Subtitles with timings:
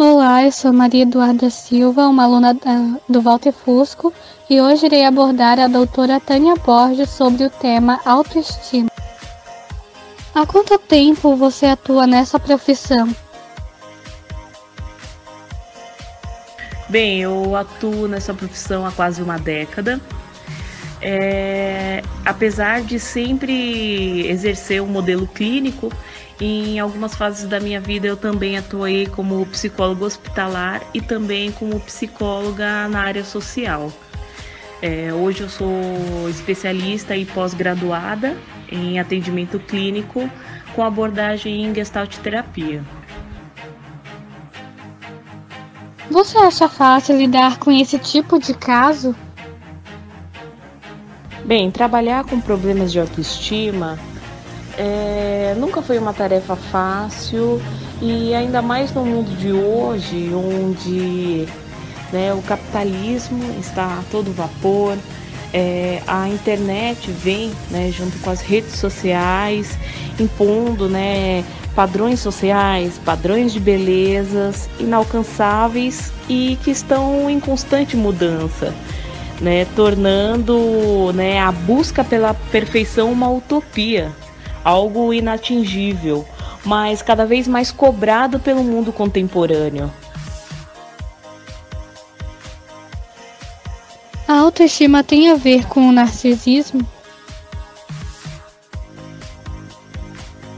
[0.00, 2.56] Olá, eu sou Maria Eduarda Silva, uma aluna
[3.08, 4.14] do Walter Fusco,
[4.48, 8.88] e hoje irei abordar a doutora Tânia Borges sobre o tema autoestima.
[10.32, 13.12] Há quanto tempo você atua nessa profissão?
[16.88, 20.00] Bem, eu atuo nessa profissão há quase uma década.
[21.00, 25.92] É, apesar de sempre exercer um modelo clínico,
[26.40, 31.80] em algumas fases da minha vida eu também atuei como psicóloga hospitalar e também como
[31.80, 33.92] psicóloga na área social.
[34.80, 38.36] É, hoje eu sou especialista e pós-graduada
[38.70, 40.30] em atendimento clínico
[40.74, 42.84] com abordagem em gestalt terapia.
[46.10, 49.14] Você acha fácil lidar com esse tipo de caso?
[51.48, 53.98] Bem, trabalhar com problemas de autoestima
[54.76, 57.58] é, nunca foi uma tarefa fácil
[58.02, 61.48] e ainda mais no mundo de hoje, onde
[62.12, 64.98] né, o capitalismo está a todo vapor,
[65.54, 69.78] é, a internet vem né, junto com as redes sociais,
[70.20, 71.42] impondo né,
[71.74, 78.74] padrões sociais, padrões de belezas inalcançáveis e que estão em constante mudança.
[79.40, 84.12] Né, tornando né, a busca pela perfeição uma utopia
[84.64, 86.26] algo inatingível,
[86.64, 89.90] mas cada vez mais cobrado pelo mundo contemporâneo.
[94.26, 96.86] A autoestima tem a ver com o narcisismo?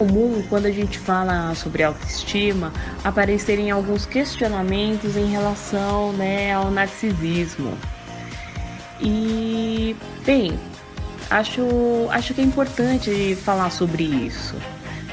[0.00, 2.72] comum quando a gente fala sobre autoestima
[3.04, 7.76] aparecerem alguns questionamentos em relação né, ao narcisismo.
[9.00, 10.58] E, bem,
[11.30, 11.62] acho,
[12.10, 14.54] acho que é importante falar sobre isso.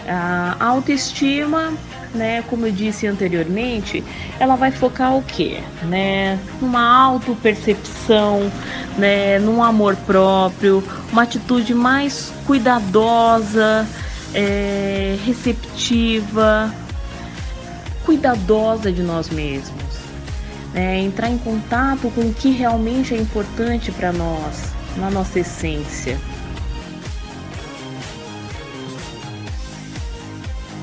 [0.07, 1.73] A autoestima,
[2.13, 4.03] né, como eu disse anteriormente,
[4.39, 5.61] ela vai focar o quê?
[5.83, 6.39] Né?
[6.61, 8.51] Numa autopercepção,
[8.97, 13.85] né, num amor próprio, uma atitude mais cuidadosa,
[14.33, 16.73] é, receptiva,
[18.05, 19.96] cuidadosa de nós mesmos.
[20.77, 20.99] Né?
[20.99, 26.19] Entrar em contato com o que realmente é importante para nós, na nossa essência.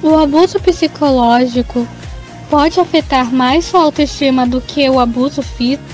[0.03, 1.87] O abuso psicológico
[2.51, 5.85] pode afetar mais sua autoestima do que o abuso físico?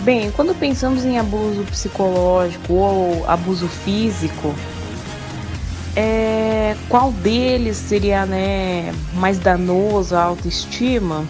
[0.00, 4.54] Bem, quando pensamos em abuso psicológico ou abuso físico,
[5.94, 6.35] é,
[6.88, 11.24] qual deles seria né, mais danoso à autoestima?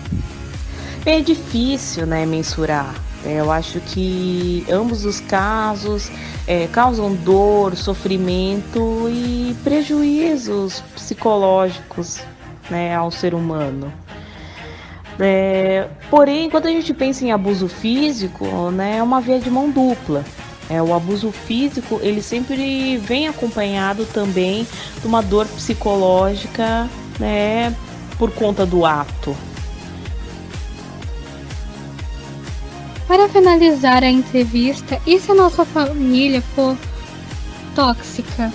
[1.05, 2.95] É difícil né, mensurar.
[3.25, 6.11] É, eu acho que ambos os casos
[6.47, 12.21] é, causam dor, sofrimento e prejuízos psicológicos
[12.71, 13.93] né, ao ser humano.
[15.19, 19.71] É, porém, quando a gente pensa em abuso físico, né, é uma via de mão
[19.71, 20.25] dupla.
[20.69, 24.67] É, o abuso físico ele sempre vem acompanhado também
[25.01, 26.89] de uma dor psicológica,
[27.19, 27.75] né,
[28.19, 29.37] por conta do ato.
[33.07, 36.77] Para finalizar a entrevista, e se a nossa família for
[37.77, 38.53] tóxica?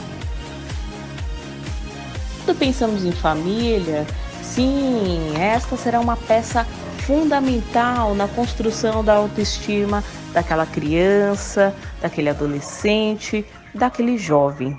[2.44, 4.06] Quando pensamos em família,
[4.44, 6.68] sim, esta será uma peça
[7.06, 10.04] fundamental na construção da autoestima
[10.34, 14.78] daquela criança, daquele adolescente, daquele jovem.